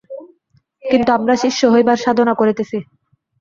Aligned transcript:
কিন্তু 0.83 1.09
আমরা 1.17 1.33
শিষ্য 1.43 1.61
হইবার 1.73 1.97
সাধনা 1.97 2.33
করিতেছি। 2.35 2.77